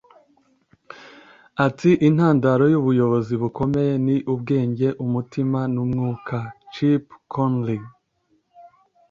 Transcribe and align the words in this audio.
ati 1.65 1.91
intandaro 2.07 2.63
y'ubuyobozi 2.73 3.33
bukomeye 3.41 3.93
ni 4.05 4.15
ubwenge, 4.33 4.87
umutima, 5.03 5.59
n'umwuka.- 5.73 6.37
chip 6.73 7.03
conley 7.31 7.81